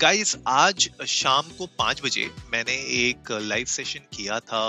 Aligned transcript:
Guys 0.00 0.34
आज 0.46 0.88
शाम 1.08 1.48
को 1.58 1.66
पाँच 1.78 2.00
बजे 2.02 2.28
मैंने 2.50 2.72
एक 2.98 3.30
लाइव 3.32 3.66
सेशन 3.66 4.00
किया 4.16 4.38
था 4.40 4.60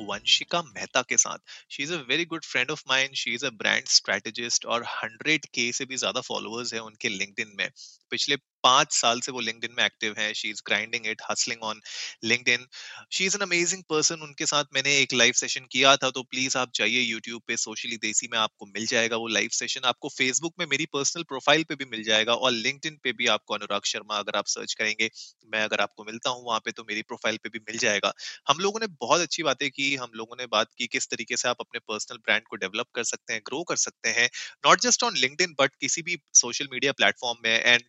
वंशिका 0.00 0.62
मेहता 0.62 1.02
के 1.02 1.16
साथ। 1.16 1.38
She 1.70 1.82
is 1.82 1.92
a 1.92 1.96
very 2.08 2.24
good 2.24 2.44
friend 2.44 2.70
of 2.70 2.82
mine 2.88 3.14
she 3.14 3.34
is 3.34 3.44
a 3.46 3.50
brand 3.50 3.84
strategist 3.88 4.66
और 4.66 4.84
हंड्रेड 4.84 5.46
के 5.54 5.70
से 5.72 5.84
भी 5.84 5.96
ज़्यादा 5.96 6.20
फॉलोअर्स 6.20 6.74
है 6.74 6.80
उनके 6.80 7.08
लिंक्डइन 7.08 7.52
में। 7.58 7.68
पिछले 8.10 8.36
पाँच 8.62 8.92
साल 8.92 9.20
से 9.20 9.32
वो 9.32 9.40
लिंक्डइन 9.40 9.74
में 9.78 9.84
एक्टिव 9.84 10.14
है 10.18 10.32
she 10.34 10.50
is 10.50 10.62
grinding 10.66 11.06
it 11.06 11.22
hustling 11.30 11.62
on 11.62 11.80
LinkedIn 12.24 12.66
she 13.12 13.26
is 13.26 13.36
an 13.36 13.42
amazing 13.42 13.82
person 13.90 14.22
उनके 14.22 14.46
साथ 14.46 14.64
मैंने 14.74 14.96
एक 14.98 15.12
लाइव 15.14 15.32
सेशन 15.36 15.66
किया 15.72 15.96
था 15.96 16.10
तो 16.10 16.22
प्लीज़ 16.24 16.58
आप 16.58 16.72
जाइए 16.74 17.00
यूट्यूब 17.00 17.42
पे 17.46 17.56
सोशली 17.58 17.96
देसी 17.98 18.28
में 18.32 18.38
आपको 18.38 18.66
मिल 18.68 18.86
जाएगा 18.86 19.16
वो 19.16 19.28
लाइव 19.28 19.48
सेशन 19.52 19.86
आपको 19.86 20.08
फेसबुक 20.10 20.54
में 20.58 20.66
मेरी 20.70 20.86
पर्सनल 20.92 21.22
प्रोफ़ाइल 21.24 21.64
पे 21.64 21.74
भी 21.74 21.84
मिल 21.90 22.02
जाएगा 22.04 22.34
और 22.34 22.52
लिंक्डइन 22.52 22.98
पे 23.04 23.12
भी 23.12 23.26
आपको 23.28 23.54
अनुराग 23.54 23.84
शर्मा 23.84 24.18
अगर 24.18 24.36
आप 24.38 24.46
सर्च 24.48 24.74
करेंगे, 24.74 25.10
मैं 25.52 25.62
अगर 25.64 25.80
आपको 25.80 26.04
मिलता 26.04 26.30
हूँ 26.30 26.44
वहाँ 26.46 26.60
पे 26.64 26.72
तो 26.72 26.82
मेरी 26.88 27.02
प्रोफ़ाइल 27.02 27.36
पे 27.42 27.48
भी 27.48 27.58
मिल 27.60 27.78
जाएगा. 27.78 28.12
हम 28.48 28.58
लोगों 28.58 28.80
ने 28.80 28.86
बहुत 29.00 29.20
अच्छी 29.20 29.42
बातें 29.42 29.70
की, 29.70 29.94
हम 29.96 30.10
लोगों 30.14 30.36
ने 30.38 30.46
बात 30.52 30.68
की 30.78 30.86
किस 30.88 31.08
तरीके 31.10 31.36
से 31.36 31.48
आप 31.48 31.56
अपने 31.60 31.80
पर्सनल 31.88 32.18
ब्रांड 32.18 32.42
को 32.48 32.56
डेवलप 32.56 32.86
कर 32.94 33.04
सकते 33.04 33.32
हैं 33.32 33.42
ग्रो 33.46 33.62
कर 33.64 33.76
सकते 33.78 34.08
हैं 34.10 34.28
not 34.66 34.80
just 34.80 35.04
on 35.04 35.16
LinkedIn 35.16 35.54
but 35.60 35.76
किसी 35.80 36.02
भी 36.02 36.18
सोशल 36.34 36.68
मीडिया 36.72 36.92
प्लेटफॉर्म 36.92 37.38
में. 37.44 37.60
एंड 37.62 37.82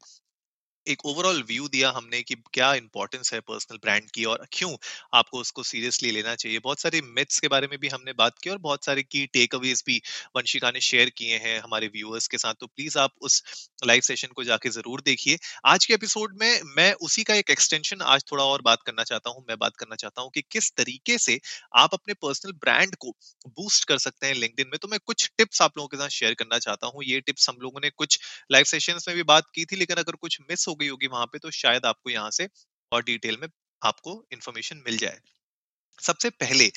एक 0.87 1.05
ओवरऑल 1.05 1.41
व्यू 1.43 1.67
दिया 1.67 1.89
हमने 1.91 2.21
कि 2.23 2.35
क्या 2.53 2.73
इंपॉर्टेंस 2.73 3.33
है 3.33 3.39
पर्सनल 3.41 3.77
ब्रांड 3.77 4.09
की 4.09 4.25
और 4.25 4.45
क्यों 4.51 4.75
आपको 5.13 5.39
उसको 5.39 5.63
सीरियसली 5.63 6.11
लेना 6.11 6.33
चाहिए। 6.35 6.59
बहुत 6.59 6.79
सारे 6.79 7.01
मिथ्स 7.01 7.39
के 7.39 7.47
बारे 7.47 7.67
में 7.67 7.77
भी 7.79 7.87
हमने 7.87 8.13
बात 8.13 8.37
की 8.39 8.49
और 8.49 8.57
बहुत 8.59 8.85
सारे 8.85 9.03
की 9.03 9.25
टेक 9.27 9.55
अवेज 9.55 9.83
भी 9.87 10.01
वंशिका 10.37 10.71
ने 10.71 10.81
शेयर 10.81 11.09
किए 11.09 11.37
हैं 11.37 11.59
हमारे 11.59 11.87
व्यूअर्स 11.87 12.27
के 12.27 12.37
साथ। 12.37 12.53
तो 12.53 12.67
प्लीज़ 12.67 12.97
आप 12.99 13.13
उस 13.21 13.41
लाइव 13.85 14.01
सेशन 14.01 14.27
को 14.27 14.43
जाके 14.43 14.69
ज़रूर 14.69 15.01
देखिए। 15.01 15.37
आज 15.65 15.85
के 15.85 15.93
एपिसोड 15.93 16.37
में 16.41 16.59
मैं 16.75 16.91
उसी 17.01 17.23
का 17.23 17.35
एक 17.35 17.49
एक्सटेंशन 17.49 18.01
आज 18.03 18.23
थोड़ा 18.31 18.43
और 18.43 18.61
बात 18.61 18.83
करना 18.85 19.03
चाहता 19.03 19.29
हूँ। 19.29 19.43
मैं 19.49 19.57
बात 19.59 19.75
करना 19.75 19.95
चाहता 19.95 20.21
हूँ 20.21 20.31
कि 20.35 20.41
किस 20.51 20.71
तरीके 20.77 21.17
से 21.17 21.39
आप 21.75 21.93
अपने 21.93 22.13
पर्सनल 22.21 22.53
ब्रांड 22.61 22.95
को 22.95 23.11
बूस्ट 23.47 23.87
कर 23.87 23.97
सकते 23.99 24.27
हैं 24.27 24.33
लिंक्डइन 24.35 24.67
में। 24.67 24.77
तो 24.81 24.87
मैं 24.87 24.99
कुछ 25.05 25.29
टिप्स 25.37 25.61
आप 25.61 25.77
लोगों 25.77 25.87
के 25.87 25.97
साथ 25.97 26.09
शेयर 26.11 26.33
करना 26.33 26.59
चाहता 26.59 26.87
हूँ। 26.87 27.03
ये 27.05 27.19
टिप्स 27.21 27.49
हम 27.49 27.57
लोगों 27.61 27.81
ने 27.83 27.89
कुछ 27.91 28.19
लाइव 28.51 28.65
सेशन 28.65 28.99
में 29.07 29.15
भी 29.15 29.23
बात 29.25 29.49
की 29.55 29.65
थी, 29.65 29.75
लेकिन 29.75 29.97
अगर 29.97 30.15
कुछ 30.17 30.37
मिस 30.41 30.67
हो 30.73 30.77
गई 30.77 30.87
होगी 30.89 31.07
वहाँ 31.09 31.25
पे 31.27 31.39
तो 31.39 31.51
शायद 31.55 31.85
आपको 31.87 32.09
यहाँ 32.11 32.31
से 32.33 32.49
और 32.91 33.03
डिटेल 33.05 33.37
में 33.41 33.47
आपको 33.81 34.23
इंफॉर्मेशन 34.33 34.83
मिल 34.85 34.97
जाए। 34.99 35.19
सबसे 35.99 36.29
पहले, 36.31 36.69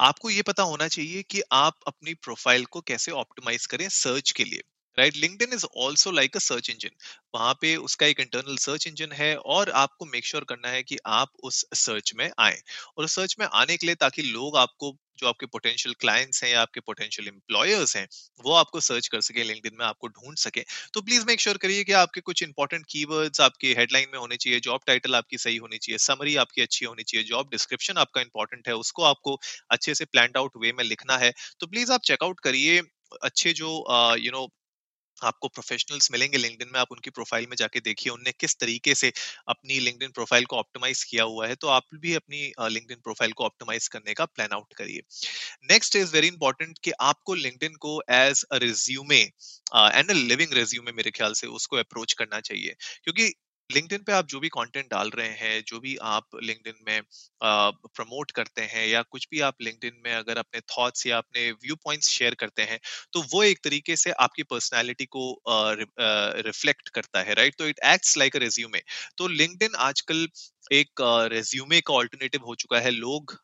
आपको 0.00 0.30
ये 0.30 0.42
पता 0.42 0.62
होना 0.64 0.86
चाहिए 0.88 1.22
कि 1.24 1.42
आप 1.54 1.78
अपनी 1.86 2.14
प्रोफ़ाइल 2.16 2.64
को 2.68 2.80
कैसे 2.82 3.12
ऑप्टिमाइज 3.14 3.66
करें 3.66 3.88
सर्च 3.90 4.30
के 4.32 4.44
लिए, 4.44 4.62
right? 4.98 5.16
LinkedIn 5.16 5.52
is 5.52 5.66
also 5.78 6.10
like 6.10 6.36
a 6.36 6.40
search 6.40 6.70
engine. 6.70 6.90
वहाँ 7.34 7.54
पे 7.60 7.74
उसका 7.82 8.06
एक 8.06 8.20
इंटरनल 8.20 8.56
सर्च 8.58 8.86
इंजन 8.86 9.12
है 9.14 9.34
और 9.50 9.70
आपको 9.78 10.04
मेक 10.06 10.26
श्योर 10.26 10.42
sure 10.42 10.48
करना 10.48 10.68
है 10.68 10.82
कि 10.84 10.98
आप 11.12 11.32
उस 11.44 11.64
सर्च 11.76 12.12
में 12.16 12.30
आए 12.40 12.58
और 12.98 13.08
सर्च 13.08 13.36
में 13.38 13.46
आने 13.54 13.76
के 13.76 13.86
लिए 13.86 13.94
ताकि 13.96 14.22
लोग 14.24 14.56
आपको 14.58 14.92
जो 15.18 15.28
आपके 15.28 15.46
पोटेंशियल 15.48 15.94
क्लाइंट्स 16.00 16.42
हैं 16.44 16.50
या 16.50 16.60
आपके 16.62 16.80
पोटेंशियल 16.82 17.28
एम्प्लॉयर्स 17.28 17.96
हैं, 17.96 18.06
वो 18.40 18.52
आपको 18.54 18.80
सर्च 18.82 19.08
कर 19.08 19.20
सके 19.22 19.44
लिंक्डइन 19.44 19.76
में 19.78 19.84
आपको 19.86 20.08
ढूंढ 20.08 20.36
सके। 20.38 20.64
तो 20.94 21.00
प्लीज़ 21.02 21.24
मेक 21.26 21.40
श्योर 21.40 21.56
करिए 21.58 21.84
कि 21.84 21.92
आपके 21.94 22.20
कुछ 22.22 22.42
इंपॉर्टेंट 22.42 22.86
कीवर्ड्स 22.90 23.40
आपके 23.40 23.74
हेडलाइन 23.78 24.08
में 24.12 24.18
होने 24.18 24.36
चाहिए 24.36 24.60
जॉब 24.60 24.80
टाइटल 24.86 25.14
आपकी 25.16 25.38
सही 25.38 25.56
होनी 25.58 25.78
चाहिए 25.78 25.98
समरी 26.00 26.36
आपकी 26.36 26.62
अच्छी 26.62 26.84
होनी 26.84 27.02
चाहिए 27.04 27.26
जॉब 27.26 27.48
डिस्क्रिप्शन 27.50 27.98
आपका 27.98 28.20
इंपॉर्टेंट 28.20 28.68
है, 28.68 28.74
उसको 28.76 29.02
आपको 29.04 29.38
अच्छे 29.70 29.94
से 29.94 30.04
प्लान 30.06 30.32
आउट 30.38 30.52
वे 30.62 30.72
में 30.72 30.84
लिखना 30.84 31.16
है। 31.18 31.32
तो 31.60 31.66
प्लीज़ 31.66 31.92
आप 31.92 32.00
चेकआउट 32.04 32.40
करिए, 32.40 32.80
अच्छे 33.22 33.52
जो 33.54 33.68
यू 34.18 34.32
नो 34.32 34.46
आपको 35.24 35.48
प्रोफेशनल्स 35.50 36.10
मिलेंगे 36.12 36.38
लिंक्डइन 36.38 36.68
में, 36.72 36.78
आप 36.80 36.92
उनकी 36.92 37.10
प्रोफ़ाइल 37.12 37.46
में 37.48 37.56
जाके 37.56 37.80
देखिए, 37.82 38.12
उनने 38.12 38.32
किस 38.34 38.56
तरीके 38.58 38.94
से 38.96 39.12
अपनी 39.48 39.78
लिंक्डइन 39.80 40.10
प्रोफ़ाइल 40.12 40.44
को 40.46 40.56
ऑप्टिमाइज 40.58 41.04
किया 41.04 41.24
हुआ 41.26 41.46
है 41.48 41.54
तो 41.56 41.68
आप 41.70 41.86
भी 41.96 42.14
अपनी 42.14 42.42
लिंक्डइन 42.70 42.98
प्रोफ़ाइल 43.00 43.32
को 43.32 43.44
ऑप्टिमाइज 43.44 43.88
करने 43.88 44.14
का 44.14 44.24
प्लान 44.26 44.52
आउट 44.52 44.74
करिए। 44.74 45.02
नेक्स्ट 45.70 45.96
इज़ 45.96 46.12
वेरी 46.12 46.26
इंपॉर्टेंट 46.28 46.78
कि 46.84 46.92
आपको 47.02 47.34
लिंक्डइन 47.36 47.74
को 47.80 48.00
as 48.12 48.44
a 48.52 48.56
resume 48.58 49.20
and 49.20 50.10
a 50.10 50.14
living 50.14 50.52
resume 50.54 50.92
मेरे 50.92 51.10
ख्याल 51.12 51.32
से 51.34 51.46
उसको 51.48 51.76
अप्रोच 51.78 52.12
करना 52.14 52.40
चाहिए, 52.42 52.74
क्योंकि 53.04 53.32
लिंक्डइन 53.70 54.02
पे 54.02 54.12
आप 54.12 54.26
जो 54.28 54.38
भी 54.40 54.48
कंटेंट 54.50 54.86
डाल 54.90 55.10
रहे 55.10 55.28
हैं, 55.36 55.62
जो 55.66 55.78
भी 55.80 55.96
आप 56.06 56.36
लिंक्डइन 56.42 56.74
में 56.86 57.00
प्रमोट 57.40 58.30
करते 58.32 58.62
हैं 58.64 58.86
या 58.88 59.02
कुछ 59.04 59.26
भी 59.30 59.40
आप 59.42 59.62
लिंक्डइन 59.62 60.00
में 60.04 60.12
अगर 60.14 60.38
अपने 60.38 60.60
थॉट्स 60.70 61.06
या 61.06 61.18
अपने 61.18 61.50
व्यू 61.52 61.76
पॉइंट्स 61.84 62.08
शेयर 62.10 62.34
करते 62.36 62.62
हैं 62.64 62.78
तो 63.12 63.22
वो 63.32 63.42
एक 63.44 63.58
तरीके 63.64 63.96
से 63.96 64.10
आपकी 64.20 64.42
पर्सनालिटी 64.44 65.04
को 65.08 65.24
रिफ्लेक्ट 66.42 66.88
करता 66.90 67.22
है 67.22 67.34
राइट 67.34 67.54
तो 67.58 67.68
it 67.68 67.80
acts 67.86 68.16
like 68.18 68.36
a 68.36 68.38
resume 68.38 68.82
तो 69.18 69.28
लिंकडिन 69.30 69.74
आजकल 69.82 70.26
एक 70.72 71.00
रेज्यूमे 71.32 71.80
का 71.82 71.94
ऑल्टरनेटिव 71.94 72.44
हो 72.46 72.54
चुका 72.56 72.80
है। 72.80 72.90
लोग 72.92 73.36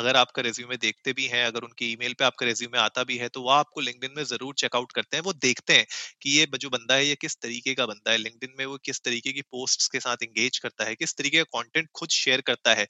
अगर 0.00 0.16
आपका 0.16 0.42
रेज्यूमे 0.42 0.76
देखते 0.78 1.12
भी 1.12 1.26
हैं, 1.28 1.44
अगर 1.46 1.62
उनके 1.62 1.84
ईमेल 1.86 2.14
पे 2.14 2.24
आपका 2.24 2.46
रेज्यूमे 2.46 2.78
आता 2.80 3.04
भी 3.04 3.16
है 3.18 3.28
तो 3.30 3.42
वो 3.42 3.50
आपको 3.52 3.80
लिंक्डइन 3.82 4.10
में 4.16 4.22
ज़रूर 4.24 4.54
चेकआउट 4.58 4.92
करते 4.92 5.16
हैं। 5.16 5.24
वो 5.24 5.32
देखते 5.34 5.72
हैं 5.72 5.86
कि 6.22 6.30
ये 6.30 6.46
जो 6.56 6.68
बंदा 6.70 6.94
है, 6.94 7.06
ये 7.06 7.14
किस 7.16 7.36
तरीके 7.38 7.74
का 7.74 7.86
बंदा 7.86 8.10
है? 8.10 8.18
लिंक्डइन 8.18 8.54
में 8.58 8.64
वो 8.66 8.76
किस 8.84 9.00
तरीके 9.02 9.32
की 9.32 9.42
पोस्ट्स 9.42 9.88
के 9.88 10.00
साथ 10.00 10.22
एंगेज 10.24 10.58
करता 10.58 10.84
है? 10.84 10.94
किस 10.96 11.16
तरीके 11.16 11.38
का 11.38 11.58
कंटेंट 11.58 11.88
खुद 11.94 12.08
शेयर 12.12 12.40
करता 12.42 12.74
है? 12.74 12.86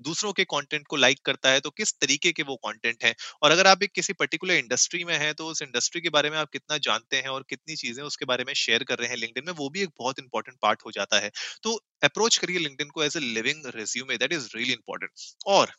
दूसरों 0.00 0.32
के 0.32 0.44
कंटेंट 0.46 0.86
को 0.88 0.96
लाइक 0.98 1.20
करता 1.26 1.50
है 1.50 1.60
तो 1.60 1.70
किस 1.72 1.92
तरीके 2.00 2.32
के 2.32 2.42
वो 2.44 2.56
कॉन्टेंट 2.62 3.04
है? 3.04 3.14
और 3.42 3.50
अगर 3.50 3.66
आप 3.66 3.82
एक 3.82 3.92
किसी 3.94 4.12
पर्टिकुलर 4.14 4.54
इंडस्ट्री 4.56 5.04
में 5.04 5.16
है 5.16 5.32
तो 5.34 5.46
उस 5.46 5.62
इंडस्ट्री 5.62 6.00
के 6.00 6.08
बारे 6.10 6.30
में 6.30 6.36
आप 6.38 6.50
कितना 6.52 6.78
जानते 6.80 7.16
हैं 7.18 7.28
और 7.30 7.44
कितनी 7.50 7.76
चीज़ें 7.76 8.02
उसके 8.04 8.24
बारे 8.24 8.44
में 8.44 8.52
शेयर 8.56 8.84
कर 8.84 8.98
रहे 8.98 9.08
हैं 9.08 9.16
लिंक्डइन 9.18 9.44
में, 9.46 9.52
वो 9.54 9.68
भी 9.70 9.82
एक 9.82 9.90
बहुत 9.98 10.18
इंपॉर्टेंट 10.18 10.58
पार्ट 10.62 10.82
हो 10.86 10.90
जाता 10.92 11.20
है। 11.20 11.30
तो 11.62 11.74
अप्रोच 12.04 12.36
करिए 12.38 12.58
लिंक्डइन 12.60 12.88
को 12.90 13.02
as 13.04 13.16
a 13.16 13.20
living 13.20 13.66
resume 13.76 14.16
that 14.18 14.32
is 14.32 14.48
really 14.56 14.72
important 14.72 15.10
और 15.48 15.72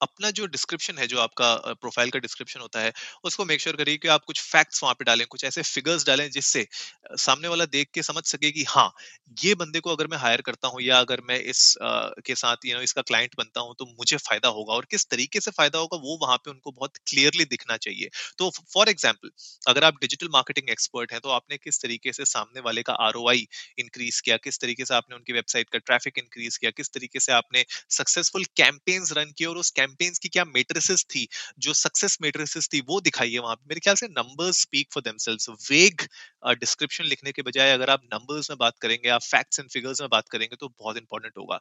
अपना 0.00 0.30
जो 0.30 0.46
डिस्क्रिप्शन 0.48 0.98
है 0.98 1.06
जो 1.06 1.18
आपका 1.20 1.54
प्रोफ़ाइल 1.74 2.10
का 2.10 2.18
डिस्क्रिप्शन 2.18 2.60
होता 2.60 2.80
है 2.80 2.92
उसको 3.24 3.44
मेक 3.44 3.60
श्योर 3.60 3.76
करिए 3.76 3.96
कि 3.96 4.08
आप 4.08 4.24
कुछ 4.26 4.40
फैक्ट्स 4.42 4.82
वहाँ 4.82 4.94
पे 4.94 5.04
डालें 5.04 5.26
कुछ 5.26 5.44
ऐसे 5.44 5.62
फिगर्स 5.64 6.06
डालें 6.06 6.30
जिससे 6.30 6.66
सामने 7.18 7.48
वाला 7.48 7.64
देख 7.66 7.90
के 7.94 8.02
समझ 8.02 8.24
सके 8.24 8.50
कि 8.50 8.64
हाँ 8.68 8.90
ये 9.36 9.54
बंदे 9.54 9.80
को 9.80 9.90
अगर 9.90 10.06
मैं 10.06 10.18
हायर 10.18 10.40
करता 10.40 10.68
हूँ 10.68 10.80
या 10.82 10.98
अगर 10.98 11.20
मैं 11.24 11.38
इस 11.44 11.62
आ, 11.82 12.08
के 12.26 12.34
साथ 12.34 12.66
यू 12.66 12.74
नो 12.76 12.82
इसका 12.82 13.02
क्लाइंट 13.02 13.34
बनता 13.38 13.60
हूँ 13.60 13.74
तो 13.78 13.86
मुझे 13.88 14.16
फ़ायदा 14.18 14.48
होगा 14.50 14.74
और 14.74 14.86
किस 14.90 15.06
तरीके 15.10 15.40
से 15.40 15.50
फ़ायदा 15.50 15.78
होगा 15.78 15.96
वो 15.98 16.18
वहाँ 16.22 16.36
पे 16.36 16.50
उनको 16.50 16.70
बहुत 16.72 16.96
क्लियरली 17.06 17.44
दिखना 17.44 17.76
चाहिए। 17.78 18.08
तो 18.38 18.50
फॉर 18.74 18.88
एग्ज़ाम्पल 18.88 19.30
अगर 19.66 19.84
आप 19.84 19.94
डिजिटल 20.00 20.28
मार्केटिंग 20.32 20.70
एक्सपर्ट 20.70 21.12
हैं 21.12 21.20
तो 21.20 21.28
आपने 21.30 21.56
किस 21.56 21.80
तरीके 21.82 22.12
से 22.12 22.24
सामने 22.26 22.60
वाले 22.60 22.82
का 22.82 22.92
आर 23.02 23.12
इंक्रीज 23.78 24.20
किया 24.20 24.36
किस 24.36 24.60
तरीके 24.60 24.84
से 24.84 24.94
आपने 24.94 25.16
उनकी 25.16 25.32
वेबसाइट 25.32 25.70
का 25.70 25.78
ट्रैफ़िक 25.78 26.18
इंक्रीज 26.18 26.56
किया 26.56 26.70
किस 26.70 26.90
तरीके 26.90 27.20
से 27.20 27.32
आपने 27.32 27.64
सक्सेसफुल 27.90 28.44
कैंपेन्स 28.56 29.12
रन 29.12 29.32
किए 29.38 29.46
और 29.46 29.56
उस 29.56 29.70
कैंपेन्स 29.84 30.18
की 30.18 30.28
क्या 30.28 30.44
मेट्रिसेस 30.46 31.04
थी 31.06 31.26
जो 31.60 31.72
सक्सेस 31.74 32.18
मेट्रिसेस 32.22 32.68
थी 32.72 32.80
वो 32.88 33.00
दिखाइए 33.02 33.38
वहाँ 33.38 33.54
पे। 33.54 33.64
मेरे 33.68 33.80
ख्याल 33.80 33.96
से 33.96 34.06
numbers 34.10 34.60
speak 34.60 34.88
for 34.92 35.02
themselves 35.02 35.48
vague 35.70 36.06
description 36.60 37.04
लिखने 37.04 37.32
के 37.32 37.42
बजाय 37.42 37.72
अगर 37.72 37.90
आप 37.90 38.02
नंबर्स 38.04 38.50
में 38.50 38.56
बात 38.58 38.78
करेंगे 38.82 39.08
आप 39.08 39.22
फैक्ट्स 39.22 39.58
एंड 39.60 39.68
फिगर्स 39.70 40.00
में 40.00 40.08
बात 40.10 40.28
करेंगे 40.28 40.56
तो 40.56 40.68
बहुत 40.68 40.96
इंपॉर्टेंट 40.96 41.32
होगा। 41.38 41.58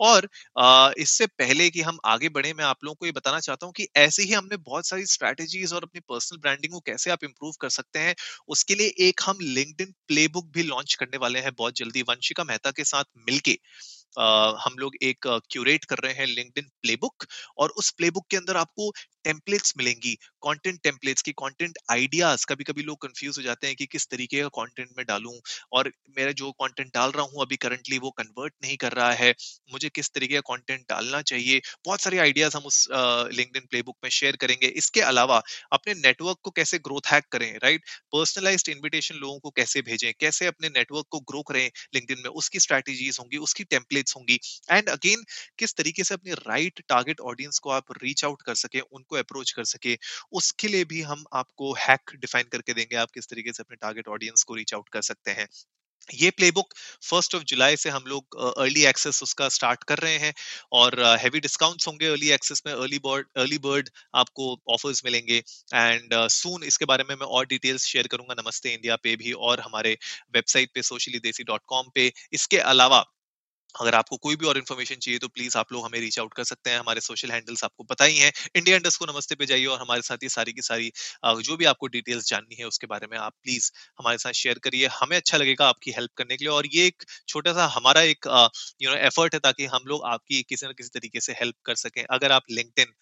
और 0.00 0.28
uh, 0.60 0.92
इससे 0.98 1.26
पहले 1.26 1.68
कि 1.70 1.80
हम 1.80 1.98
आगे 2.04 2.28
बढ़े 2.28 2.52
मैं 2.52 2.64
आप 2.64 2.84
लोगों 2.84 2.94
को 2.94 3.06
ये 3.06 3.12
बताना 3.12 3.40
चाहता 3.40 3.66
हूँ 3.66 3.72
कि 3.72 3.86
ऐसे 3.96 4.22
ही 4.22 4.32
हमने 4.32 4.56
बहुत 4.56 4.86
सारी 4.86 5.06
स्ट्रैटेजीज 5.06 5.72
और 5.72 5.82
अपनी 5.82 6.00
पर्सनल 6.08 6.38
ब्रांडिंग 6.38 6.72
को 6.72 6.80
कैसे 6.80 7.10
आप 7.10 7.24
इंप्रूव 7.24 7.52
कर 7.60 7.68
सकते 7.70 7.98
हैं 7.98 8.14
उसके 8.48 8.74
लिए 8.74 8.94
एक 9.08 9.20
हम 9.24 9.38
लिंक्डइन 9.40 9.94
प्लेबुक 10.08 10.50
भी 10.54 10.62
लॉन्च 10.62 10.94
करने 10.94 11.18
वाले 11.18 11.38
हैं 11.38 11.52
बहुत 11.58 11.76
जल्दी 11.76 12.02
वंशिका 12.02 12.44
मेहता 12.44 12.70
के 12.70 12.84
साथ 12.84 13.04
मिलके। 13.30 13.58
हम 14.18 14.74
लोग 14.78 14.96
एक 15.02 15.26
क्यूरेट 15.26 15.84
कर 15.84 15.96
रहे 15.96 16.12
हैं 16.12 16.26
लिंक्डइन 16.26 16.64
प्लेबुक 16.82 17.26
और 17.58 17.70
उस 17.70 17.90
प्लेबुक 17.90 18.26
के 18.30 18.36
अंदर 18.36 18.56
आपको 18.56 18.92
टेम्पलेट्स 19.24 19.72
मिलेंगी 19.78 20.14
कंटेंट 20.42 20.80
टेम्पलेट्स 20.82 21.22
की 21.22 21.32
कंटेंट 21.38 21.78
आइडियाज़ 21.90 22.46
कभी 22.48 22.64
कभी 22.64 22.82
लोग 22.84 23.00
कंफ्यूज 23.02 23.38
हो 23.38 23.42
जाते 23.42 23.66
हैं 23.66 23.76
कि 23.76 23.86
किस 23.88 24.08
तरीके 24.08 24.40
का 24.42 24.48
कंटेंट 24.56 24.88
मैं 24.98 25.04
डालूं 25.06 25.34
और 25.72 25.90
मेरा 26.16 26.32
जो 26.34 26.50
कंटेंट 26.62 26.92
डाल 26.94 27.10
रहा 27.12 27.24
हूँ 27.26 27.42
अभी 27.42 27.56
करंटली 27.58 27.98
वो 27.98 28.10
कन्वर्ट 28.12 28.54
नहीं 28.62 28.76
कर 28.78 28.92
रहा 28.94 29.12
है, 29.14 29.34
मुझे 29.70 29.88
किस 29.90 30.10
तरीके 30.12 30.34
का 30.34 30.40
कंटेंट 30.48 30.80
डालना 30.90 31.20
चाहिए? 31.24 31.60
बहुत 31.86 32.00
सारे 32.00 32.18
आइडियाज़ 32.20 32.56
हम 32.56 32.62
उस 32.66 32.86
लिंक्डइन 32.92 33.66
प्लेबुक 33.70 33.96
में 34.04 34.10
शेयर 34.12 34.36
करेंगे। 34.36 34.66
इसके 34.76 35.00
अलावा 35.02 35.42
अपने 35.72 35.94
नेटवर्क 35.96 36.38
को 36.42 36.50
कैसे 36.52 36.78
ग्रोथ 36.80 37.12
हैक 37.12 37.24
करें 37.32 37.52
राइट 37.62 37.82
पर्सनलाइज्ड 38.12 38.68
इन्विटेशन 38.68 39.14
लोगों 39.16 39.38
को 39.40 39.50
कैसे 39.52 39.82
भेजें, 39.82 40.12
कैसे 40.14 40.46
अपने 40.46 40.68
नेटवर्क 40.70 41.06
को 41.10 41.20
ग्रो 41.22 41.42
करें 41.44 41.70
लिंक्डइन 41.94 42.18
में, 42.18 42.30
उसकी 42.32 42.60
स्ट्रैटेजीज 42.60 43.18
होंगी, 43.20 43.36
उसकी 43.38 43.64
टेम्पलेट्स 43.66 44.16
होंगी 44.16 44.38
एंड 44.70 44.88
अगेन 44.90 45.24
किस 45.58 45.74
तरीके 45.76 46.04
से 46.04 46.14
अपने 46.14 46.34
राइट 46.46 46.80
टारगेट 46.88 47.20
ऑडियंस 47.22 47.58
को 47.60 47.70
आप 47.72 47.92
रीच 48.02 48.24
आउट 48.24 48.42
कर 48.42 48.54
सके, 48.56 48.80
उनको 48.82 49.13
को 49.14 49.18
अप्रोच 49.18 49.52
कर 49.52 49.64
सके 49.66 49.98
उसके 50.32 50.68
लिए 50.68 50.84
भी 50.94 51.02
हम 51.02 51.24
आपको 51.34 51.72
हैक 51.80 52.16
डिफाइन 52.16 52.48
करके 52.52 52.74
देंगे 52.74 52.96
आप 52.96 53.10
किस 53.10 53.28
तरीके 53.28 53.52
से 53.52 53.62
अपने 53.62 53.76
टारगेट 53.76 54.08
ऑडियंस 54.08 54.42
को 54.42 54.54
रीच 54.54 54.74
आउट 54.74 54.88
कर 54.88 55.02
सकते 55.02 55.30
हैं। 55.30 55.48
ये 56.08 56.30
प्लेबुक 56.30 56.74
फ़र्स्ट 57.02 57.34
ऑफ़ 57.34 57.42
जुलाई 57.42 57.76
से 57.76 57.90
हम 57.90 58.04
लोग 58.06 58.36
अर्ली 58.58 58.84
एक्सेस 58.84 59.22
उसका 59.22 59.48
स्टार्ट 59.48 59.84
कर 59.84 59.98
रहे 59.98 60.18
हैं 60.18 60.32
और 60.72 60.98
हैवी 61.20 61.40
डिस्काउंट्स 61.40 61.88
होंगे 61.88 62.06
अर्ली 62.06 62.30
एक्सेस 62.30 62.62
में 62.66 62.72
अर्ली 62.72 62.98
बर्ड 62.98 63.26
अर्ली 63.36 63.58
बर्ड 63.58 63.88
आपको 64.14 64.48
ऑफर्स 64.68 65.02
मिलेंगे 65.04 65.38
एंड 65.74 66.14
सून 66.28 66.60
uh, 66.60 66.66
इसके 66.66 66.84
बारे 66.84 67.04
में 67.08 67.14
मैं 67.14 67.26
और 67.26 67.46
डिटेल्स 67.46 67.86
शेयर 67.86 68.06
करूँगा 68.06 68.34
नमस्ते 68.42 68.74
इंडिया 68.74 68.96
पे 68.96 69.16
भी 69.16 69.32
और 69.48 69.60
हमारे 69.60 69.96
वेबसाइट 70.34 70.70
पे 70.74 70.82
सोशली 70.82 71.18
देसी 71.20 71.44
डॉट 71.44 71.62
कॉम 71.66 71.90
पे। 71.94 72.12
इसके 72.32 72.58
अलावा 72.74 73.04
अगर 73.74 73.94
आपको 73.94 74.16
कोई 74.18 74.36
भी 74.36 74.46
और 74.46 74.58
इन्फॉर्मेशन 74.58 74.94
चाहिए 74.96 75.18
तो 75.18 75.28
प्लीज़ 75.30 75.56
आप 75.58 75.72
लोग 75.72 75.84
हमें 75.84 75.98
रीच 76.00 76.18
आउट 76.18 76.34
कर 76.34 76.44
सकते 76.44 76.70
हैं। 76.70 76.78
हमारे 76.78 77.00
सोशल 77.02 77.30
हैंडल्स 77.32 77.64
आपको 77.64 77.84
पता 77.84 78.04
ही 78.04 78.16
है। 78.18 78.30
इंडिया 78.56 78.76
इंडस्ट 78.76 78.98
को 78.98 79.06
नमस्ते 79.06 79.34
पे 79.34 79.46
जाइए 79.46 79.66
और 79.66 79.80
हमारे 79.80 80.02
साथ 80.02 80.22
ये 80.22 80.28
सारी 80.30 80.52
की 80.52 80.62
सारी 80.62 80.90
जो 81.42 81.56
भी 81.56 81.64
आपको 81.66 81.86
डिटेल्स 81.88 82.28
जाननी 82.28 82.56
है 82.56 82.66
उसके 82.66 82.86
बारे 82.86 83.06
में 83.10 83.16
आप 83.18 83.32
प्लीज़ 83.42 83.70
हमारे 83.98 84.18
साथ 84.18 84.32
शेयर 84.34 84.58
करिए। 84.64 84.86
हमें 84.94 85.16
अच्छा 85.16 85.38
लगेगा 85.38 85.68
आपकी 85.68 85.90
हेल्प 85.92 86.10
करने 86.16 86.36
के 86.36 86.44
लिए 86.44 86.52
और 86.52 86.66
ये 86.68 86.86
एक 86.86 87.04
छोटा 87.28 87.52
सा 87.52 87.66
हमारा 87.68 88.02
एक 88.04 88.26
यू 88.82 88.90
नो 88.90 88.96
एफर्ट 88.98 89.34
है 89.34 89.40
ताकि 89.40 89.66
हम 89.66 89.84
लोग 89.86 90.04
आपकी 90.06 90.42
किसी 90.44 90.66
न 90.66 90.72
किसी 90.74 90.90
तरीके 90.94 91.20
से 91.20 91.32
हेल्प 91.34 91.54
कर 91.66 91.74
सकें। 91.76 92.02
अगर 92.04 92.32
आप 92.32 92.42
लिंकड 92.50 92.92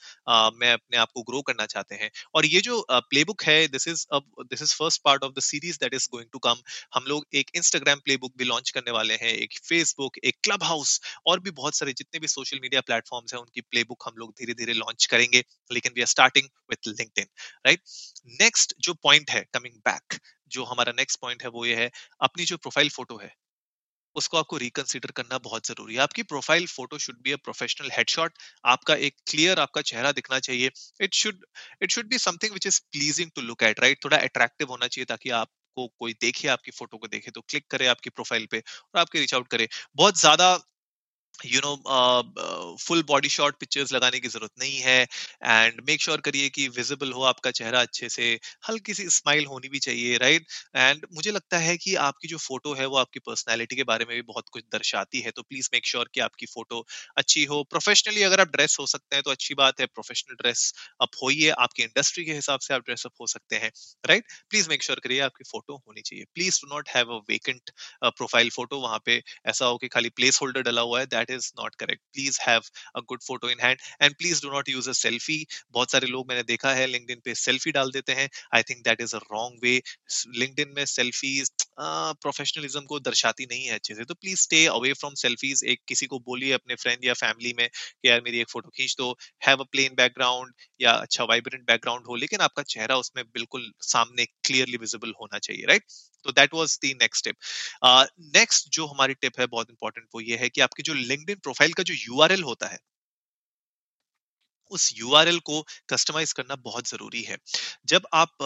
में 0.55 0.71
अपने 0.73 0.97
आप 0.99 1.11
को 1.15 1.23
ग्रो 1.25 1.43
करना 1.43 1.67
चाहते 1.67 1.95
हैं 1.95 2.11
और 2.35 2.47
ये 2.47 2.61
जो 2.63 2.85
प्लेबुक 2.91 3.43
है 3.45 3.67
this 3.69 3.89
is 3.89 4.05
this 4.15 4.63
is 4.63 4.75
first 4.75 5.03
part 5.05 5.25
of 5.25 5.33
the 5.33 5.41
series 5.43 5.79
that 5.81 5.95
is 5.95 6.09
going 6.13 6.29
to 6.33 6.39
come 6.41 6.63
हम 6.95 7.05
लोग 7.09 7.27
एक 7.35 7.51
इंस्टाग्राम 7.57 7.99
प्लेबुक 8.01 8.33
भी 8.39 8.45
लॉन्च 8.45 8.71
करने 8.71 8.91
वाले 8.93 9.15
हैं, 9.15 9.33
एक 9.35 9.59
फेसबुक 9.65 10.19
एक 10.25 10.37
क्लब 10.45 10.62
क्लब 10.62 10.69
हाउस 10.69 11.00
और 11.26 11.41
भी 11.41 11.50
बहुत 11.53 11.76
सारे 11.76 11.93
जितने 11.94 12.20
भी 12.20 12.29
सोशल 12.29 12.59
मीडिया 12.62 12.81
प्लेटफॉर्म्स 12.82 13.35
हैं, 13.35 13.41
उनकी 13.41 13.61
प्लेबुक 13.62 14.05
हम 14.06 14.14
लोग 14.19 14.32
धीरे 14.32 14.55
धीरे 14.55 14.73
लॉन्च 14.75 15.06
करेंगे, 15.06 15.44
लेकिन 15.70 15.93
we 15.94 16.00
are 16.00 16.06
starting 16.09 16.49
with 16.70 16.88
LinkedIn 16.91 17.26
right 17.67 17.82
next 18.41 18.75
जो 18.81 18.94
पॉइंट 19.03 19.31
है 19.31 19.44
कमिंग 19.55 19.76
बैक 19.87 20.19
जो 20.50 20.64
हमारा 20.64 20.93
नेक्स्ट 20.94 21.20
पॉइंट 21.20 21.43
है, 21.43 21.49
वो 21.50 21.64
ये 21.67 21.76
है, 21.76 21.91
अपनी 22.20 22.44
जो 22.47 22.56
प्रोफ़ाइल 22.59 22.88
फ़ोटो 22.91 23.19
है, 23.19 23.32
उसको 24.17 24.38
आपको 24.38 24.56
रिकंसिडर 24.59 25.11
करना 25.12 25.38
बहुत 25.41 25.67
ज़रूरी 25.67 25.94
है। 25.94 26.00
आपकी 26.03 26.23
profile 26.25 26.67
photo 26.69 26.99
should 26.99 27.17
be 27.23 27.32
a 27.32 27.37
professional 27.44 27.91
headshot 27.93 28.35
आपका 28.67 28.94
एक 29.09 29.17
क्लियर 29.31 29.61
आपका 29.61 29.82
चेहरा 29.82 30.12
दिखना 30.12 30.38
चाहिए। 30.41 30.70
It 31.03 31.14
should 31.14 31.44
it 31.82 31.93
should 31.93 32.09
be 32.09 32.19
something 32.19 32.53
which 32.53 32.67
is 32.67 32.81
pleasing 32.93 33.31
to 33.37 33.43
look 33.43 33.62
at 33.64 33.81
right 33.81 34.05
थोड़ा 34.05 34.19
अट्रैक्टिव 34.19 34.69
होना 34.69 34.88
चाहिए 34.88 35.06
ताकि 35.06 35.31
आप 35.37 35.50
को 35.77 35.87
कोई 35.99 36.13
देखे, 36.21 36.49
आपकी 36.49 36.71
फ़ोटो 36.73 36.97
को 36.99 37.07
देखे 37.09 37.31
तो 37.31 37.41
क्लिक 37.43 37.67
करे 37.71 37.87
आपकी 37.89 38.11
प्रोफ़ाइल 38.13 38.47
पे 38.51 38.59
और 38.59 39.01
आपके 39.01 39.19
रीच 39.19 39.35
आउट 39.35 39.49
करे। 39.49 39.69
बहुत 39.97 40.19
ज़्यादा 40.19 40.55
you 41.38 41.61
know 41.61 42.76
full 42.79 43.02
body 43.05 43.29
shot 43.31 43.56
pictures 43.61 43.93
लगाने 43.93 44.19
की 44.20 44.29
ज़रूरत 44.29 44.50
नहीं 44.61 44.79
है 44.81 45.00
एंड 45.44 45.81
मेक 45.88 46.00
श्योर 46.02 46.20
करिए 46.20 46.49
कि 46.50 46.67
विजिबल 46.70 47.12
हो 47.12 47.23
आपका 47.25 47.50
चेहरा 47.52 47.81
अच्छे 47.82 48.08
से, 48.08 48.38
हल्की 48.69 48.94
सी 48.94 49.08
स्माइल 49.11 49.46
होनी 49.46 49.69
भी 49.69 49.79
चाहिए 49.81 50.17
राइट 50.19 50.46
एंड 50.76 51.06
मुझे 51.14 51.31
लगता 51.31 51.58
है 51.58 51.76
कि 51.79 51.94
आपकी 52.02 52.29
जो 52.29 52.38
फ़ोटो 52.38 52.75
है 52.75 52.87
वो 52.87 52.96
आपकी 52.99 53.20
पर्सनैलिटी 53.26 53.76
के 53.76 53.84
बारे 53.84 54.05
में 54.05 54.14
भी 54.17 54.23
बहुत 54.25 54.49
कुछ 54.52 54.64
दर्शाती 54.73 55.20
है 55.20 55.31
तो 55.32 55.43
प्लीज़ 55.44 55.69
मेक 55.75 55.87
श्योर 55.87 56.08
कि 56.14 56.20
आपकी 56.20 56.46
फ़ोटो 56.49 56.84
अच्छी 57.17 57.44
हो। 57.44 57.62
प्रोफेशनली 57.70 58.23
अगर 58.23 58.40
आप 58.40 58.49
ड्रेस 58.50 58.76
हो 58.81 58.87
सकते 58.87 59.17
हैं 59.17 59.23
तो 59.23 59.31
अच्छी 59.31 59.55
बात 59.55 59.81
है 59.81 59.87
प्रोफेशनल 59.88 60.37
ड्रेस 60.37 60.73
अप 61.00 61.11
होइए, 61.23 61.49
आपकी 61.50 61.82
इंडस्ट्री 61.82 62.25
के 62.25 62.32
हिसाब 62.35 62.61
से 62.61 62.75
आप 62.75 62.82
ड्रेस 62.82 63.06
अप 63.06 63.12
हो 63.20 63.26
सकते 63.28 63.56
हैं 63.56 63.70
राइट 64.05 64.25
प्लीज़ 64.50 64.69
मेक 64.69 64.82
श्योर 64.82 65.00
करिए 65.00 65.20
आपकी 65.23 65.44
फ़ोटो 65.46 65.76
होनी 65.78 66.00
चाहिए। 66.02 66.25
Please 66.35 66.61
do 66.64 66.75
not 66.75 66.88
have 66.88 67.12
a 67.12 67.19
vacant 67.31 67.70
profile 68.06 68.50
photo 68.52 68.78
वहाँ 68.81 68.99
पे 69.06 69.23
ऐसा 69.46 69.67
हो 69.67 69.76
कि 69.78 69.88
खाली 69.88 70.08
प्लेस 70.12 70.38
होल्डर 70.43 70.62
डला 70.62 70.81
हुआ 70.82 71.00
है 71.00 71.06
that 71.23 71.31
is 71.33 71.51
not 71.61 71.75
correct 71.77 72.03
please 72.13 72.39
have 72.43 72.63
a 72.97 73.01
good 73.09 73.23
photo 73.25 73.51
in 73.51 73.61
hand 73.63 73.79
and 74.03 74.15
please 74.17 74.43
do 74.43 74.51
not 74.53 74.69
use 74.69 74.89
a 74.91 74.93
selfie 74.95 75.45
बहुत 75.73 75.91
सारे 75.93 76.07
लोग 76.09 76.29
मैंने 76.29 76.43
देखा 76.45 76.73
है 76.75 76.87
लिंक्डइन 76.89 77.21
पे 77.25 77.35
सेल्फी 77.37 77.73
डाल 77.73 77.91
देते 77.93 78.13
हैं। 78.15 78.29
I 78.55 78.63
think 78.65 78.85
that 78.85 79.01
is 79.01 79.17
a 79.17 79.19
wrong 79.27 79.59
way 79.65 79.81
LinkedIn 80.37 80.73
में 80.77 80.85
सेल्फीज 80.87 81.51
प्रोफेशनलिज्म 81.79 82.81
को 82.87 82.99
दर्शाती 83.01 83.47
नहीं 83.47 83.65
है 83.67 83.75
अच्छे 83.75 83.95
से। 83.95 84.05
तो 84.05 84.15
please 84.15 84.41
stay 84.41 84.65
away 84.69 84.93
from 84.95 85.15
selfies 85.17 85.63
एक 85.67 85.81
किसी 85.89 86.07
को 86.07 86.19
बोलिए 86.27 86.53
अपने 86.53 86.75
फ्रेंड 86.77 87.05
या 87.05 87.15
फैमिली 87.17 87.53
में 87.59 87.69
कि 87.69 88.09
यार 88.09 88.21
मेरी 88.23 88.41
एक 88.41 88.51
फ़ोटो 88.51 88.71
खींच 88.77 88.95
दो। 88.99 89.11
हैव 89.43 89.61
अ 89.61 89.65
प्लेन 89.73 89.95
बैकग्राउंड 89.97 90.53
या 90.81 90.93
अच्छा 90.95 91.25
वाइब्रेंट 91.25 91.67
बैकग्राउंड 91.67 92.07
हो, 92.07 92.17
लेकिन 92.17 92.41
आपका 92.43 92.63
चेहरा 92.65 92.97
उसमें 92.99 93.25
बिल्कुल 93.27 93.71
सामने 93.85 94.25
क्लियरली 94.45 94.77
विजिबल 94.79 95.13
होना 95.21 95.39
चाहिए 95.41 95.67
राइट 95.69 95.85
तो 96.27 96.33
that 96.33 96.55
was 96.55 96.79
the 96.85 96.95
next 97.01 97.25
tip 97.25 97.37
next 98.35 98.69
जो 98.75 98.87
हमारी 98.87 99.15
टिप 99.15 99.41
है, 99.41 99.47
बहुत 99.49 99.71
इंपॉर्टेंट 99.71 100.07
वो 100.15 100.21
ये 100.23 100.37
है 100.37 100.49
कि 100.51 100.61
आपकी 100.63 100.83
जो 100.83 100.95
लिंक्डइन 101.12 101.37
प्रोफ़ाइल 101.41 101.73
का 101.75 101.82
जो 101.85 101.94
यूआरएल 101.97 102.43
होता 102.44 102.69
है, 102.69 102.79
उस 104.70 104.91
यूआरएल 104.94 105.38
को 105.43 105.61
कस्टमाइज 105.88 106.32
करना 106.32 106.55
बहुत 106.62 106.88
ज़रूरी 106.88 107.23
है। 107.23 107.37
जब 107.87 108.06
आप 108.14 108.37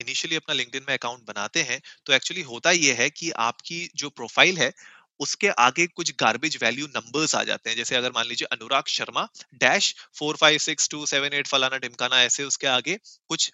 इनिशियली 0.00 0.36
अपना 0.36 0.54
लिंक्डइन 0.54 0.84
में 0.88 0.94
अकाउंट 0.94 1.22
बनाते 1.26 1.62
हैं 1.64 1.80
तो 2.06 2.12
एक्चुअली 2.12 2.42
होता 2.44 2.70
यह 2.72 2.96
है 2.96 3.08
कि 3.12 3.30
आपकी 3.40 3.78
जो 3.96 4.10
प्रोफ़ाइल 4.12 4.58
है 4.58 4.72
उसके 5.20 5.48
आगे 5.60 5.86
कुछ 5.86 6.12
गार्बेज 6.20 6.58
वैल्यू 6.62 6.86
नंबर्स 6.86 7.34
आ 7.34 7.42
जाते 7.44 7.70
हैं। 7.70 7.76
जैसे 7.76 7.96
अगर 7.96 8.12
मान 8.12 8.26
लीजिए 8.26 8.46
Anurag 8.52 8.84
Sharma 8.86 9.28
dash 9.54 9.94
four 10.18 10.36
five 10.36 10.58
six 10.58 10.88
two 10.88 11.06
seven 11.06 11.32
eight 11.32 11.46
फलाना 11.46 11.78
ढिमकाना 11.78 12.22
ऐसे 12.22 12.44
उसके 12.44 12.66
आगे 12.66 12.98
कुछ 13.28 13.50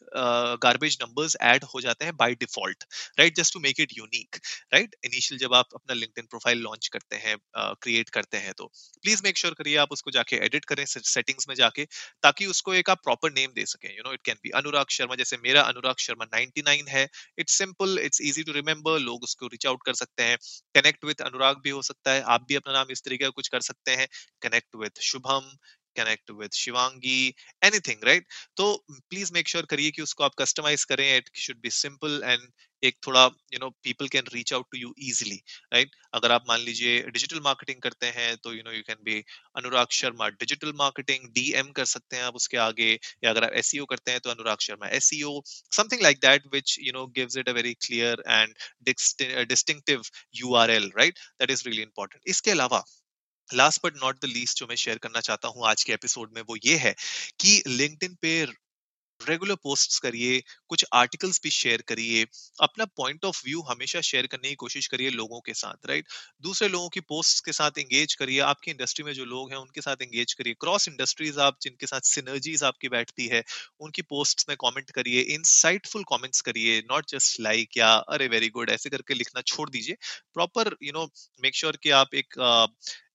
गार्बेज 0.62 0.98
नंबर्स 1.02 1.36
ऐड 1.42 1.64
हो 1.64 1.80
जाते 1.80 2.04
हैं 2.04 2.16
by 2.16 2.34
default 2.34 2.84
right 3.18 3.36
just 3.36 3.54
to 3.54 3.60
make 3.60 3.80
it 3.80 3.92
unique 3.98 4.36
right 4.74 4.96
initial 5.04 5.40
जब 5.40 5.54
आप 5.54 5.66
अपना 5.74 5.94
लिंक्डइन 5.94 6.26
प्रोफ़ाइल 6.26 6.58
लॉन्च 6.58 6.88
करते 6.88 7.16
हैं 7.16 7.36
क्रिएट 7.56 8.06
uh, 8.06 8.14
करते 8.14 8.36
हैं 8.36 8.52
तो 8.52 8.66
प्लीज़ 9.02 9.22
मेक 9.24 9.36
श्योर 9.38 9.54
करिए 9.54 9.76
आप 9.76 9.92
उसको 9.92 10.10
जाके 10.10 10.36
एडिट 10.36 10.64
करें 10.64 10.84
सेटिंग्स 10.86 11.48
में 11.48 11.54
जाके 11.54 11.84
ताकि 12.22 12.46
उसको 12.46 12.74
एक 12.74 12.90
आप 12.90 12.98
प्रॉपर 13.04 13.32
नेम 13.32 13.50
दे 13.50 13.66
सकें। 13.66 13.88
You 13.96 14.02
know 14.06 14.12
it 14.12 14.22
can 14.24 14.36
be 14.42 14.50
Anurag 14.50 14.86
Sharma 14.90 15.14
जैसे 15.14 15.36
मेरा 15.36 15.62
अनुराग 15.62 15.96
शर्मा 15.98 16.24
99 16.36 16.88
है। 16.88 17.08
It's 17.38 17.58
simple 17.58 17.98
it's 17.98 18.20
easy 18.20 18.42
to 18.42 18.52
remember 18.52 18.98
लोग 18.98 19.22
उसको 19.22 19.46
रीच 19.46 19.66
आउट 19.66 19.82
कर 19.86 19.94
सकते 19.94 20.22
हैं। 20.22 20.36
कनेक्ट 20.74 21.04
विद 21.04 21.20
अनुराग 21.20 21.47
अनुराग 21.48 21.62
भी 21.64 21.70
हो 21.70 21.82
सकता 21.82 22.12
है, 22.12 22.22
आप 22.22 22.44
भी 22.48 22.54
अपना 22.54 22.72
नाम 22.72 22.86
इस 22.90 23.02
तरीके 23.04 23.24
का 23.24 23.30
कुछ 23.30 23.48
कर 23.48 23.60
सकते 23.60 23.92
हैं। 23.92 24.08
Connect 24.42 24.76
with 24.76 25.00
Shubham 25.00 25.50
connect 25.96 26.30
with 26.32 26.52
Shivangi 26.54 27.26
anything 27.62 28.04
right 28.04 28.26
तो 28.56 28.72
प्लीज़ 28.90 29.32
मेक 29.34 29.48
श्योर 29.48 29.66
करिए 29.66 29.90
कि 29.90 30.02
उसको 30.02 30.24
आप 30.24 30.34
कस्टमाइज 30.38 30.84
करें 30.84 31.06
it 31.16 31.30
should 31.36 31.60
be 31.62 31.70
simple 31.72 32.20
and 32.24 32.50
एक 32.82 32.96
थोड़ा 33.06 33.24
you 33.52 33.58
know 33.58 33.68
people 33.84 34.08
can 34.08 34.24
reach 34.34 34.52
out 34.52 34.66
to 34.72 34.78
you 34.78 34.94
easily 35.00 35.40
right 35.72 35.94
अगर 36.14 36.32
आप 36.32 36.44
मान 36.48 36.60
लीजिए 36.60 37.00
डिजिटल 37.08 37.40
मार्केटिंग 37.40 37.80
करते 37.82 38.06
हैं 38.16 38.36
तो 38.36 38.52
you 38.54 38.62
know 38.64 38.72
you 38.72 38.82
can 38.82 39.02
be 39.04 39.22
Anurag 39.56 39.86
Sharma 39.92 40.28
digital 40.34 40.72
marketing 40.76 41.28
DM 41.30 41.70
कर 41.72 41.84
सकते 41.86 42.16
हैं 42.16 42.22
आप 42.24 42.34
उसके 42.36 42.56
आगे, 42.58 42.92
या 43.24 43.30
अगर 43.30 43.44
आप 43.44 43.52
एस 43.54 43.72
e 43.74 43.84
करते 43.90 44.10
हैं 44.10 44.20
तो 44.20 44.30
Anurag 44.30 44.60
Sharma 44.60 44.88
S 44.90 45.10
something 45.72 46.02
like 46.02 46.18
that 46.18 46.46
which 46.54 46.76
you 46.80 46.92
know 46.92 47.06
gives 47.16 47.36
it 47.36 47.48
a 47.48 47.52
very 47.52 47.74
clear 47.86 48.22
and 48.28 48.54
distinctive 49.48 50.02
U 50.36 50.54
R 50.54 50.70
L 50.70 50.90
right 50.96 51.18
that 51.40 51.50
is 51.50 51.62
really 51.66 51.82
important 51.82 52.22
इसके 52.26 52.50
अलावा 52.50 52.84
last 53.54 53.80
but 53.84 53.96
not 53.96 54.20
the 54.22 54.24
least 54.24 54.58
जो 54.58 54.66
मैं 54.66 54.76
share 54.76 54.98
करना 54.98 55.20
चाहता 55.20 55.48
हूँ 55.48 55.66
आज 55.66 55.84
के 55.84 55.92
एपिसोड 55.92 56.32
में 56.34 56.42
वो 56.42 56.56
ये 56.66 56.76
है 56.76 56.94
कि 57.40 57.62
लिंक्डइन 57.66 58.16
पे 58.22 58.46
रेगुलर 59.20 59.54
पोस्ट्स 59.54 59.98
करिए, 59.98 60.42
कुछ 60.68 60.84
आर्टिकल्स 60.92 61.40
भी 61.42 61.50
शेयर 61.50 61.82
करिए, 61.82 62.26
अपना 62.60 62.84
पॉइंट 62.96 63.24
ऑफ़ 63.24 63.40
व्यू 63.44 63.60
हमेशा 63.60 64.00
शेयर 64.00 64.26
करने 64.26 64.48
की 64.48 64.54
कोशिश 64.54 64.86
करिए 64.86 65.10
लोगों 65.10 65.40
के 65.40 65.54
साथ 65.54 65.86
राइट 65.86 66.06
दूसरे 66.42 66.68
लोगों 66.68 66.88
की 66.88 67.00
पोस्ट्स 67.00 67.40
के 67.40 67.52
साथ 67.52 67.78
एंगेज 67.78 68.14
करिए, 68.14 68.38
आपकी 68.40 68.70
इंडस्ट्री 68.70 69.04
में 69.04 69.12
जो 69.12 69.24
लोग 69.24 69.50
हैं 69.50 69.58
उनके 69.58 69.80
साथ 69.80 70.02
एंगेज 70.02 70.32
करिए 70.32 70.54
क्रॉस 70.60 70.88
इंडस्ट्रीज़ 70.88 71.40
आप 71.40 71.56
जिनके 71.62 71.86
साथ 71.86 72.00
सिनर्जीज 72.00 72.62
आपकी 72.64 72.88
बैठती 72.88 73.26
है, 73.26 73.42
उनकी 73.80 74.02
पोस्ट 74.02 74.44
में 74.48 74.56
कॉमेंट 74.56 74.90
करिए 74.90 75.20
इनसाइटफुल 75.34 76.04
कॉमेंट्स 76.04 76.40
करिए 76.40 76.78
नॉट 76.90 77.10
जस्ट 77.10 77.40
लाइक 77.40 77.76
या 77.76 77.92
अरे 78.08 78.28
वेरी 78.28 78.48
गुड 78.50 78.70
ऐसे 78.70 78.90
करके 78.90 79.14
लिखना 79.14 79.42
छोड़ 79.42 79.68
दीजिए 79.70 79.96
proper 80.34 80.76
you 80.82 80.92
know 80.92 81.10
make 81.42 81.56
sure 81.56 81.76
कि 81.82 81.90
आप 81.90 82.14
एक 82.14 82.34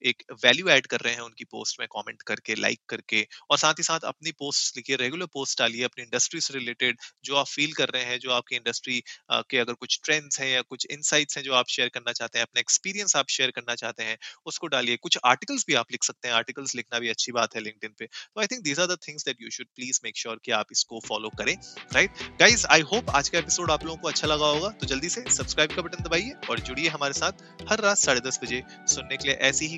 एक 0.04 0.24
वैल्यू 0.44 0.68
ऐड 0.70 0.88
कर 0.88 1.00
रहे 1.00 1.14
हैं 1.14 1.22
उनकी 1.22 1.44
पोस्ट 1.46 1.80
में 1.80 1.88
कमेंट 1.88 2.22
करके 2.22 2.56
लाइक 2.56 2.80
करके 2.90 3.26
और 3.50 3.58
साथ 3.58 3.74
ही 3.74 3.84
साथ 3.84 4.00
अपनी 4.06 4.32
पोस्ट 4.40 4.78
लिखिए 4.78 4.96
रेगुलर 4.96 5.26
पोस्ट 5.34 5.60
डालिए, 5.60 5.84
अपनी 5.84 6.04
इंडस्ट्री 6.04 6.42
से 6.42 6.54
रिलेटेड 6.54 6.98
जो 7.26 7.36
आप 7.36 7.48
फील 7.48 7.74
कर 7.74 7.90
रहे 7.90 8.04
हैं, 8.04 8.20
जो 8.20 8.32
आपकी 8.32 8.56
इंडस्ट्री 8.56 9.02
के 9.32 9.58
अगर 9.58 9.74
कुछ 9.76 10.00
ट्रेंड्स 10.04 10.40
हैं 10.40 10.48
या 10.48 10.62
कुछ 10.64 10.86
इनसाइट्स 10.92 11.38
हैं 11.38 11.44
जो 11.44 11.54
आप 11.54 11.68
शेयर 11.70 11.90
करना 11.90 12.12
चाहते 12.14 12.40
हैं, 12.40 12.46
अपना 12.46 12.60
एक्सपीरियंस 12.60 13.16
आप 13.16 13.30
शेयर 13.30 13.52
करना 13.52 13.76
चाहते 13.76 14.04
हैं, 14.04 14.18
उसको 14.46 14.68
डालिए। 14.68 14.98
कुछ 14.98 15.18
आर्टिकल्स 15.26 15.66
भी 15.68 15.74
आप 15.76 15.92
लिख 15.92 16.04
सकते 16.04 16.28
हैं 16.28 16.36
आर्टिकल्स 16.36 16.76
लिखना 16.76 17.00
भी 17.00 17.10
अच्छी 17.10 17.32
बात 17.32 17.56
है 17.56 17.62
लिंक्डइन 17.62 17.94
पे। 18.00 18.06
तो 18.06 18.42
I 18.42 18.48
think 18.48 18.64
these 18.64 18.80
are 18.80 18.88
the 18.88 18.98
things 19.08 19.26
that 19.26 19.42
you 19.42 19.50
should 19.50 19.68
please 19.76 20.00
make 20.04 20.18
sure 20.18 20.40
कि 20.46 20.52
आप 20.54 20.72
इसको 20.72 21.00
फॉलो 21.08 21.30
करें 21.38 21.56
राइट 21.94 22.24
गाइज़ 22.40 22.66
आई 22.72 22.82
होप 22.92 23.10
आज 23.12 23.30
का 23.30 23.40
एपिसोड 23.40 23.72
आप 23.72 23.86
लोगों 23.86 23.98
को 23.98 24.08
अच्छा 24.08 24.28
लगा 24.28 24.46
होगा। 24.48 24.70
तो 24.72 24.88
जल्दी 24.88 25.10
से 25.10 25.24
सब्सक्राइब 25.32 25.76
का 25.76 25.82
बटन 25.82 26.04
दबाइए 26.04 26.32
और 26.50 26.60
जुड़िए 26.62 26.88
हमारे 26.90 27.14
साथ 27.14 27.44
हर 27.70 27.82
रात 27.82 27.98
साढ़े 27.98 28.22
दस 28.22 28.40
बजे 28.44 28.64
सुनने 28.70 29.18
के 29.18 29.28
लिए 29.28 29.38
ऐसी 29.44 29.68
ही 29.68 29.78